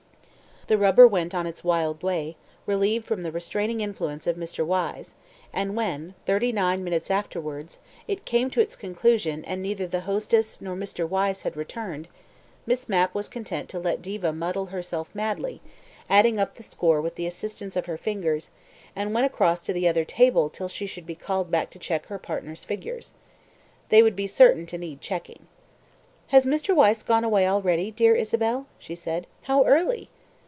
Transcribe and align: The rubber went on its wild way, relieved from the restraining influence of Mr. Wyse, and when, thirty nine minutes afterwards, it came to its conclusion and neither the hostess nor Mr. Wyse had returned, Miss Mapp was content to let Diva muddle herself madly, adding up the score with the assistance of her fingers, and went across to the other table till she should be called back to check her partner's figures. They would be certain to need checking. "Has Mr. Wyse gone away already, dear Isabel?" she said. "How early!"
The 0.67 0.77
rubber 0.77 1.05
went 1.05 1.35
on 1.35 1.45
its 1.47 1.65
wild 1.65 2.01
way, 2.01 2.37
relieved 2.65 3.05
from 3.05 3.23
the 3.23 3.31
restraining 3.31 3.81
influence 3.81 4.25
of 4.25 4.37
Mr. 4.37 4.65
Wyse, 4.65 5.15
and 5.51 5.75
when, 5.75 6.13
thirty 6.25 6.53
nine 6.53 6.81
minutes 6.81 7.11
afterwards, 7.11 7.79
it 8.07 8.23
came 8.23 8.49
to 8.51 8.61
its 8.61 8.77
conclusion 8.77 9.43
and 9.43 9.61
neither 9.61 9.85
the 9.85 10.01
hostess 10.01 10.61
nor 10.61 10.77
Mr. 10.77 11.05
Wyse 11.05 11.41
had 11.41 11.57
returned, 11.57 12.07
Miss 12.65 12.87
Mapp 12.87 13.13
was 13.13 13.27
content 13.27 13.67
to 13.69 13.79
let 13.79 14.01
Diva 14.01 14.31
muddle 14.31 14.67
herself 14.67 15.09
madly, 15.13 15.59
adding 16.09 16.39
up 16.39 16.55
the 16.55 16.63
score 16.63 17.01
with 17.01 17.15
the 17.15 17.27
assistance 17.27 17.75
of 17.75 17.87
her 17.87 17.97
fingers, 17.97 18.51
and 18.95 19.13
went 19.13 19.25
across 19.25 19.61
to 19.63 19.73
the 19.73 19.89
other 19.89 20.05
table 20.05 20.49
till 20.49 20.69
she 20.69 20.85
should 20.85 21.07
be 21.07 21.15
called 21.15 21.51
back 21.51 21.69
to 21.71 21.79
check 21.79 22.05
her 22.05 22.19
partner's 22.19 22.63
figures. 22.63 23.11
They 23.89 24.01
would 24.01 24.15
be 24.15 24.27
certain 24.27 24.65
to 24.67 24.77
need 24.77 25.01
checking. 25.01 25.47
"Has 26.27 26.45
Mr. 26.45 26.73
Wyse 26.73 27.03
gone 27.03 27.25
away 27.25 27.45
already, 27.45 27.91
dear 27.91 28.15
Isabel?" 28.15 28.67
she 28.79 28.95
said. 28.95 29.27
"How 29.41 29.65
early!" 29.65 30.07